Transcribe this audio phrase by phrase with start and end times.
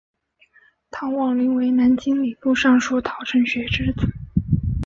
[0.89, 4.07] 陶望龄为南京礼部尚书陶承学之子。